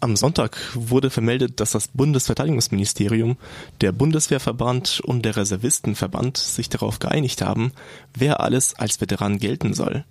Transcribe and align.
Am, 0.00 0.16
Sonntag 0.16 0.58
wurde 0.74 1.10
vermeldet, 1.10 1.60
dass 1.60 1.72
das 1.72 1.88
Bundesverteidigungsministerium, 1.88 3.36
der 3.80 3.92
Bundeswehrverband 3.92 5.00
und 5.00 5.24
der 5.24 5.36
Reservistenverband 5.36 6.36
sich 6.36 6.68
darauf 6.68 6.98
geeinigt 6.98 7.42
haben, 7.42 7.72
wer 8.14 8.40
alles 8.40 8.74
als 8.74 9.00
Veteran 9.00 9.38
gelten 9.38 9.74
soll. 9.74 10.04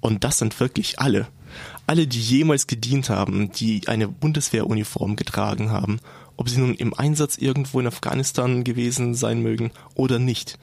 Und 0.00 0.24
das 0.24 0.38
sind 0.38 0.58
wirklich 0.58 0.98
alle. 0.98 1.28
Alle, 1.86 2.06
die 2.06 2.20
jemals 2.20 2.66
gedient 2.66 3.10
haben, 3.10 3.52
die 3.52 3.86
eine 3.88 4.08
Bundeswehruniform 4.08 5.16
getragen 5.16 5.70
haben, 5.70 6.00
ob 6.36 6.48
sie 6.48 6.58
nun 6.58 6.74
im 6.74 6.94
Einsatz 6.94 7.36
irgendwo 7.36 7.80
in 7.80 7.86
Afghanistan 7.86 8.64
gewesen 8.64 9.14
sein 9.14 9.42
mögen 9.42 9.70
oder 9.94 10.18
nicht. 10.18 10.58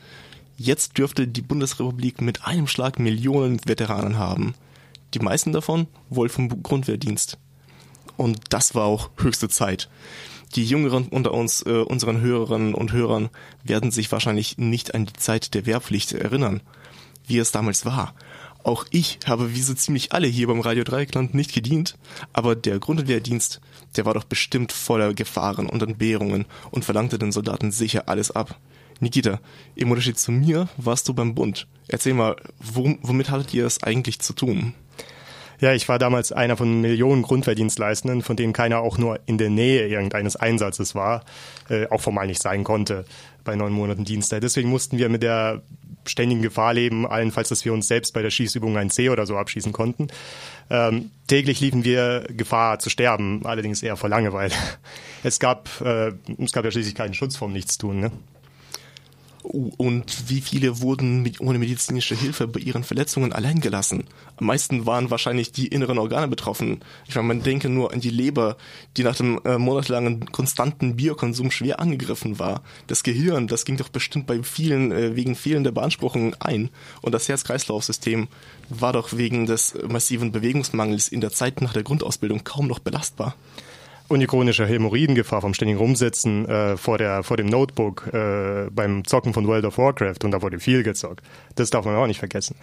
Jetzt 0.58 0.98
dürfte 0.98 1.28
die 1.28 1.42
Bundesrepublik 1.42 2.22
mit 2.22 2.46
einem 2.46 2.68
Schlag 2.68 3.00
Millionen 3.00 3.62
Veteranen 3.66 4.18
haben. 4.18 4.56
Die 5.14 5.20
meisten 5.20 5.54
davon 5.54 5.88
wohl 6.10 6.30
vom 6.30 6.62
Grundwehrdienst. 6.62 7.38
Und 8.20 8.38
das 8.50 8.76
war 8.76 8.84
auch 8.84 9.12
höchste 9.16 9.48
Zeit. 9.48 9.88
Die 10.54 10.66
Jüngeren 10.66 11.08
unter 11.08 11.34
uns, 11.34 11.62
äh, 11.62 11.70
unseren 11.70 12.20
Hörerinnen 12.20 12.74
und 12.74 12.92
Hörern, 12.92 13.30
werden 13.64 13.92
sich 13.92 14.12
wahrscheinlich 14.12 14.58
nicht 14.58 14.94
an 14.94 15.06
die 15.06 15.14
Zeit 15.14 15.54
der 15.54 15.66
Wehrpflicht 15.66 16.12
erinnern, 16.12 16.60
wie 17.28 17.38
es 17.38 17.54
damals 17.54 17.86
war. 17.86 18.14
Auch 18.62 18.86
ich 18.92 19.20
habe 19.26 19.56
wie 19.56 19.62
so 19.62 19.74
ziemlich 19.74 20.12
alle 20.12 20.28
hier 20.28 20.48
beim 20.48 20.60
Radio 20.60 20.84
Dreieckland 20.84 21.34
nicht 21.34 21.54
gedient, 21.54 21.98
aber 22.34 22.58
der 22.58 22.78
Grundwehrdienst, 22.80 23.62
der 23.96 24.04
war 24.04 24.16
doch 24.16 24.26
bestimmt 24.26 24.74
voller 24.74 25.14
Gefahren 25.14 25.68
und 25.68 25.82
Entbehrungen 25.82 26.44
und 26.72 26.84
verlangte 26.84 27.20
den 27.20 27.32
Soldaten 27.32 27.72
sicher 27.72 28.10
alles 28.10 28.32
ab. 28.32 28.60
Nikita, 29.00 29.40
im 29.76 29.92
Unterschied 29.92 30.20
zu 30.20 30.34
mir 30.34 30.68
warst 30.76 31.08
du 31.08 31.14
beim 31.14 31.36
Bund. 31.36 31.68
Erzähl 31.88 32.16
mal, 32.16 32.36
womit 32.60 33.30
hattet 33.30 33.54
ihr 33.54 33.66
es 33.66 33.82
eigentlich 33.82 34.20
zu 34.20 34.34
tun? 34.34 34.74
Ja, 35.60 35.74
ich 35.74 35.90
war 35.90 36.00
damals 36.00 36.32
einer 36.32 36.56
von 36.56 36.82
Millionen 36.82 37.22
Grundwehrdienstleistenden, 37.22 38.22
von 38.22 38.38
denen 38.38 38.54
keiner 38.54 38.80
auch 38.80 38.98
nur 38.98 39.20
in 39.26 39.38
der 39.38 39.50
Nähe 39.50 39.88
irgendeines 39.88 40.36
Einsatzes 40.36 40.96
war, 40.96 41.26
äh, 41.70 41.88
auch 41.88 42.02
formal 42.02 42.28
nicht 42.28 42.42
sein 42.42 42.64
konnte 42.64 43.06
bei 43.44 43.56
neun 43.56 43.74
Monaten 43.74 44.06
Dienstzeit. 44.06 44.42
Deswegen 44.44 44.70
mussten 44.70 44.98
wir 44.98 45.10
mit 45.10 45.22
der 45.22 45.62
ständigen 46.06 46.42
Gefahr 46.42 46.74
leben, 46.74 47.06
allenfalls, 47.06 47.50
dass 47.50 47.66
wir 47.66 47.74
uns 47.74 47.88
selbst 47.88 48.14
bei 48.14 48.22
der 48.22 48.30
Schießübung 48.30 48.78
ein 48.78 48.90
C 48.90 49.10
oder 49.10 49.26
so 49.26 49.38
abschießen 49.38 49.74
konnten. 49.74 50.08
Ähm, 50.70 51.12
täglich 51.28 51.60
liefen 51.60 51.84
wir 51.84 52.26
Gefahr 52.30 52.80
zu 52.80 52.90
sterben, 52.90 53.42
allerdings 53.46 53.84
eher 53.84 53.98
vor 53.98 54.10
Langeweile. 54.10 54.54
Es 55.22 55.42
gab, 55.42 55.70
äh, 55.82 56.14
es 56.38 56.54
gab 56.54 56.64
ja 56.64 56.72
schließlich 56.72 56.96
keinen 56.96 57.14
Schutz 57.14 57.36
vom 57.36 57.52
Nichtstun. 57.52 58.00
Ne? 58.00 58.12
Und 59.50 60.30
wie 60.30 60.42
viele 60.42 60.80
wurden 60.80 61.24
mit, 61.24 61.42
ohne 61.42 61.58
medizinische 61.58 62.14
Hilfe 62.14 62.48
bei 62.48 62.60
ihren 62.60 62.84
Verletzungen 62.84 63.34
allein 63.34 63.62
gelassen? 63.62 64.04
Am 64.38 64.46
meisten 64.46 64.86
waren 64.86 65.10
wahrscheinlich 65.10 65.52
die 65.52 65.68
inneren 65.68 65.98
Organe 65.98 66.28
betroffen. 66.28 66.82
Ich 67.08 67.16
meine, 67.16 67.30
man 67.30 67.42
denke 67.42 67.68
nur 67.68 67.92
an 67.92 68.00
die 68.00 68.12
Leber, 68.12 68.58
die 68.96 69.04
nach 69.04 69.16
dem 69.16 69.42
äh, 69.46 69.58
monatelangen 69.58 70.32
konstanten 70.32 70.98
Biokonsum 70.98 71.50
schwer 71.50 71.80
angegriffen 71.80 72.38
war. 72.38 72.62
Das 72.86 73.02
Gehirn, 73.02 73.48
das 73.48 73.66
ging 73.66 73.78
doch 73.78 73.90
bestimmt 73.90 74.28
bei 74.28 74.44
vielen 74.44 74.92
äh, 74.92 75.16
wegen 75.16 75.34
fehlender 75.34 75.72
Beanspruchung 75.72 76.36
ein. 76.36 76.70
Und 77.02 77.14
das 77.14 77.28
Herz-Kreislauf-System 77.28 78.28
war 78.70 78.94
doch 78.94 79.18
wegen 79.18 79.48
des 79.48 79.74
massiven 79.88 80.32
Bewegungsmangels 80.32 81.08
in 81.08 81.22
der 81.22 81.32
Zeit 81.32 81.62
nach 81.62 81.74
der 81.74 81.82
Grundausbildung 81.82 82.44
kaum 82.44 82.68
noch 82.68 82.78
belastbar 82.78 83.36
und 84.10 84.20
die 84.20 84.28
chronische 84.28 84.66
Hämorrhoidengefahr 84.66 85.42
vom 85.42 85.54
ständigen 85.54 85.80
Rumsitzen 85.80 86.48
äh, 86.48 86.78
vor, 86.78 86.98
der, 86.98 87.24
vor 87.24 87.38
dem 87.38 87.46
Notebook 87.46 88.10
äh, 88.12 88.70
beim 88.72 89.06
Zocken 89.06 89.34
von 89.34 89.48
World 89.48 89.66
of 89.66 89.78
Warcraft 89.78 90.24
und 90.24 90.32
da 90.32 90.42
wurde 90.42 90.60
viel 90.60 90.84
gezockt. 90.84 91.22
Das 91.56 91.70
darf 91.70 91.86
man 91.86 91.96
auch 91.96 92.08
nicht 92.08 92.20
vergessen. 92.20 92.56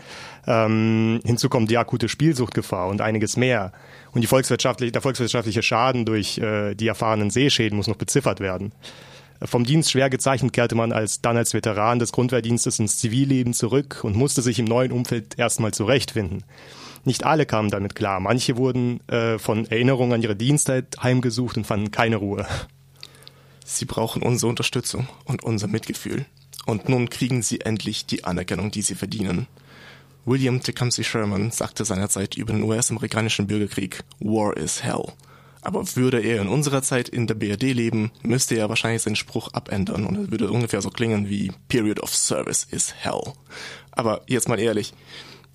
Ähm, 0.46 1.20
hinzu 1.24 1.48
kommt 1.48 1.70
die 1.70 1.78
akute 1.78 2.08
Spielsuchtgefahr 2.08 2.88
und 2.88 3.00
einiges 3.00 3.36
mehr. 3.36 3.72
Und 4.12 4.22
die 4.22 4.26
volkswirtschaftliche, 4.26 4.92
der 4.92 5.02
volkswirtschaftliche 5.02 5.62
Schaden 5.62 6.04
durch 6.04 6.38
äh, 6.38 6.74
die 6.74 6.88
erfahrenen 6.88 7.30
Sehschäden 7.30 7.76
muss 7.76 7.86
noch 7.86 7.96
beziffert 7.96 8.40
werden. 8.40 8.72
Vom 9.42 9.64
Dienst 9.64 9.90
schwer 9.90 10.10
gezeichnet 10.10 10.52
kehrte 10.52 10.74
man 10.74 10.92
als 10.92 11.20
dann 11.20 11.36
als 11.36 11.54
Veteran 11.54 11.98
des 11.98 12.12
Grundwehrdienstes 12.12 12.78
ins 12.78 12.98
Zivilleben 12.98 13.52
zurück 13.52 14.00
und 14.02 14.16
musste 14.16 14.42
sich 14.42 14.58
im 14.58 14.64
neuen 14.64 14.92
Umfeld 14.92 15.38
erstmal 15.38 15.72
zurechtfinden. 15.72 16.42
Nicht 17.06 17.24
alle 17.24 17.46
kamen 17.46 17.70
damit 17.70 17.94
klar. 17.94 18.18
Manche 18.18 18.56
wurden 18.56 18.98
äh, 19.08 19.38
von 19.38 19.64
Erinnerungen 19.66 20.14
an 20.14 20.22
ihre 20.22 20.34
Dienstzeit 20.34 20.96
heimgesucht 21.00 21.56
und 21.56 21.64
fanden 21.64 21.92
keine 21.92 22.16
Ruhe. 22.16 22.46
Sie 23.64 23.84
brauchen 23.84 24.22
unsere 24.22 24.50
Unterstützung 24.50 25.06
und 25.24 25.44
unser 25.44 25.68
Mitgefühl. 25.68 26.26
Und 26.66 26.88
nun 26.88 27.08
kriegen 27.08 27.42
sie 27.42 27.60
endlich 27.60 28.06
die 28.06 28.24
Anerkennung, 28.24 28.72
die 28.72 28.82
sie 28.82 28.96
verdienen. 28.96 29.46
William 30.24 30.60
Tecumseh 30.60 31.04
Sherman 31.04 31.52
sagte 31.52 31.84
seinerzeit 31.84 32.36
über 32.36 32.52
den 32.52 32.64
US-amerikanischen 32.64 33.46
Bürgerkrieg, 33.46 34.02
War 34.18 34.56
is 34.56 34.82
Hell. 34.82 35.04
Aber 35.62 35.84
würde 35.94 36.20
er 36.20 36.42
in 36.42 36.48
unserer 36.48 36.82
Zeit 36.82 37.08
in 37.08 37.28
der 37.28 37.34
BRD 37.34 37.72
leben, 37.72 38.10
müsste 38.22 38.56
er 38.56 38.68
wahrscheinlich 38.68 39.02
seinen 39.02 39.14
Spruch 39.14 39.52
abändern 39.52 40.06
und 40.06 40.16
er 40.16 40.30
würde 40.32 40.50
ungefähr 40.50 40.82
so 40.82 40.90
klingen 40.90 41.28
wie 41.28 41.52
Period 41.68 42.00
of 42.00 42.12
Service 42.12 42.66
is 42.68 42.92
Hell. 42.98 43.32
Aber 43.92 44.22
jetzt 44.26 44.48
mal 44.48 44.58
ehrlich, 44.58 44.92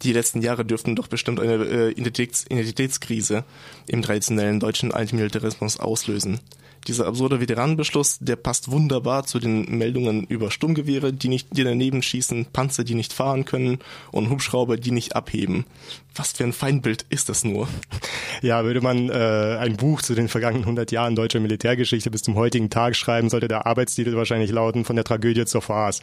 die 0.03 0.13
letzten 0.13 0.41
Jahre 0.41 0.65
dürften 0.65 0.95
doch 0.95 1.07
bestimmt 1.07 1.39
eine 1.39 1.63
äh, 1.63 1.91
Identitäts 1.91 2.45
Identitätskrise 2.45 3.43
im 3.87 4.01
traditionellen 4.01 4.59
deutschen 4.59 4.91
Antimilitarismus 4.91 5.79
auslösen. 5.79 6.39
Dieser 6.87 7.05
absurde 7.05 7.39
Veteranenbeschluss, 7.39 8.17
der 8.21 8.35
passt 8.35 8.71
wunderbar 8.71 9.25
zu 9.25 9.39
den 9.39 9.77
Meldungen 9.77 10.23
über 10.23 10.49
Sturmgewehre, 10.49 11.13
die 11.13 11.27
nicht 11.27 11.49
die 11.55 11.63
daneben 11.63 12.01
schießen, 12.01 12.47
Panzer, 12.51 12.83
die 12.83 12.95
nicht 12.95 13.13
fahren 13.13 13.45
können 13.45 13.77
und 14.11 14.31
Hubschrauber, 14.31 14.77
die 14.77 14.89
nicht 14.89 15.15
abheben. 15.15 15.65
Was 16.15 16.31
für 16.31 16.43
ein 16.43 16.53
Feindbild 16.53 17.05
ist 17.09 17.29
das 17.29 17.43
nur? 17.43 17.67
Ja, 18.41 18.63
würde 18.63 18.81
man 18.81 19.09
äh, 19.09 19.57
ein 19.59 19.77
Buch 19.77 20.01
zu 20.01 20.15
den 20.15 20.27
vergangenen 20.27 20.63
100 20.63 20.91
Jahren 20.91 21.15
deutscher 21.15 21.39
Militärgeschichte 21.39 22.09
bis 22.09 22.23
zum 22.23 22.33
heutigen 22.33 22.71
Tag 22.71 22.95
schreiben, 22.95 23.29
sollte 23.29 23.47
der 23.47 23.67
Arbeitstitel 23.67 24.15
wahrscheinlich 24.15 24.49
lauten 24.49 24.83
von 24.83 24.95
der 24.95 25.05
Tragödie 25.05 25.45
zur 25.45 25.61
Farce 25.61 26.01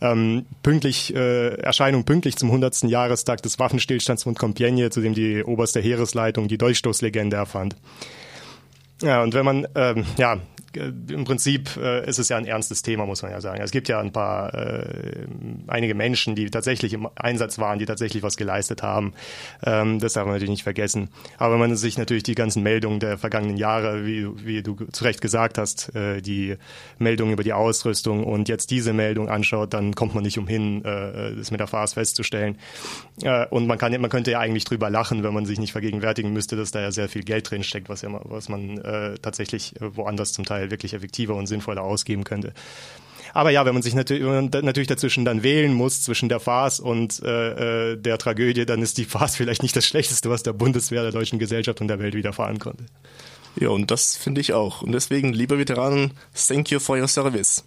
ähm, 0.00 0.46
pünktlich 0.62 1.14
äh, 1.14 1.54
Erscheinung 1.56 2.04
pünktlich 2.04 2.36
zum 2.36 2.48
100. 2.48 2.82
Jahrestag 2.84 3.42
des 3.42 3.58
Waffenstillstands 3.58 4.24
von 4.24 4.34
Compiègne, 4.34 4.90
zu 4.90 5.00
dem 5.00 5.14
die 5.14 5.42
oberste 5.42 5.80
Heeresleitung 5.80 6.48
die 6.48 6.58
Dolchstoßlegende 6.58 7.36
erfand. 7.36 7.76
Ja, 9.02 9.22
und 9.22 9.34
wenn 9.34 9.44
man 9.44 9.66
ähm, 9.74 10.04
ja 10.16 10.38
im 10.76 11.24
Prinzip 11.24 11.76
äh, 11.76 12.08
ist 12.08 12.18
es 12.18 12.28
ja 12.28 12.36
ein 12.36 12.46
ernstes 12.46 12.82
Thema, 12.82 13.06
muss 13.06 13.22
man 13.22 13.30
ja 13.30 13.40
sagen. 13.40 13.60
Es 13.62 13.70
gibt 13.70 13.88
ja 13.88 14.00
ein 14.00 14.12
paar, 14.12 14.54
äh, 14.54 15.26
einige 15.66 15.94
Menschen, 15.94 16.34
die 16.34 16.50
tatsächlich 16.50 16.92
im 16.92 17.08
Einsatz 17.14 17.58
waren, 17.58 17.78
die 17.78 17.86
tatsächlich 17.86 18.22
was 18.22 18.36
geleistet 18.36 18.82
haben. 18.82 19.14
Ähm, 19.64 19.98
das 19.98 20.14
darf 20.14 20.24
man 20.24 20.34
natürlich 20.34 20.50
nicht 20.50 20.62
vergessen. 20.62 21.08
Aber 21.38 21.54
wenn 21.54 21.60
man 21.60 21.76
sich 21.76 21.98
natürlich 21.98 22.22
die 22.22 22.34
ganzen 22.34 22.62
Meldungen 22.62 23.00
der 23.00 23.18
vergangenen 23.18 23.56
Jahre, 23.56 24.06
wie, 24.06 24.26
wie 24.44 24.62
du 24.62 24.76
zu 24.92 25.04
Recht 25.04 25.20
gesagt 25.20 25.58
hast, 25.58 25.94
äh, 25.94 26.20
die 26.20 26.56
Meldungen 26.98 27.32
über 27.32 27.42
die 27.42 27.52
Ausrüstung 27.52 28.24
und 28.24 28.48
jetzt 28.48 28.70
diese 28.70 28.92
Meldung 28.92 29.28
anschaut, 29.28 29.74
dann 29.74 29.94
kommt 29.94 30.14
man 30.14 30.24
nicht 30.24 30.38
umhin, 30.38 30.84
äh, 30.84 31.34
das 31.36 31.50
mit 31.50 31.60
der 31.60 31.66
Farce 31.66 31.94
festzustellen. 31.94 32.58
Äh, 33.22 33.46
und 33.46 33.66
man 33.66 33.78
kann, 33.78 33.98
man 34.00 34.10
könnte 34.10 34.32
ja 34.32 34.40
eigentlich 34.40 34.64
drüber 34.64 34.90
lachen, 34.90 35.22
wenn 35.22 35.34
man 35.34 35.46
sich 35.46 35.58
nicht 35.58 35.72
vergegenwärtigen 35.72 36.32
müsste, 36.32 36.56
dass 36.56 36.70
da 36.70 36.80
ja 36.80 36.92
sehr 36.92 37.08
viel 37.08 37.22
Geld 37.22 37.50
drin 37.50 37.62
steckt, 37.62 37.88
was 37.88 38.02
ja, 38.02 38.08
was 38.24 38.48
man 38.48 38.78
äh, 38.78 39.14
tatsächlich 39.20 39.80
äh, 39.80 39.96
woanders 39.96 40.32
zum 40.32 40.44
Teil 40.44 40.63
wirklich 40.70 40.94
effektiver 40.94 41.34
und 41.34 41.46
sinnvoller 41.46 41.82
ausgeben 41.82 42.24
könnte. 42.24 42.52
Aber 43.34 43.50
ja, 43.50 43.66
wenn 43.66 43.74
man 43.74 43.82
sich 43.82 43.94
natürlich, 43.94 44.22
natürlich 44.22 44.86
dazwischen 44.86 45.24
dann 45.24 45.42
wählen 45.42 45.74
muss, 45.74 46.02
zwischen 46.02 46.28
der 46.28 46.38
Farce 46.38 46.78
und 46.78 47.20
äh, 47.24 47.92
äh, 47.92 47.96
der 47.96 48.16
Tragödie, 48.16 48.64
dann 48.64 48.80
ist 48.80 48.96
die 48.96 49.04
Farce 49.04 49.36
vielleicht 49.36 49.62
nicht 49.62 49.74
das 49.76 49.86
Schlechteste, 49.86 50.30
was 50.30 50.44
der 50.44 50.52
Bundeswehr, 50.52 51.02
der 51.02 51.12
deutschen 51.12 51.40
Gesellschaft 51.40 51.80
und 51.80 51.88
der 51.88 51.98
Welt 51.98 52.14
widerfahren 52.14 52.60
konnte. 52.60 52.84
Ja, 53.60 53.68
und 53.68 53.90
das 53.90 54.16
finde 54.16 54.40
ich 54.40 54.52
auch. 54.52 54.82
Und 54.82 54.92
deswegen, 54.92 55.32
liebe 55.32 55.58
Veteranen, 55.58 56.12
thank 56.48 56.70
you 56.70 56.78
for 56.78 56.98
your 56.98 57.08
service. 57.08 57.64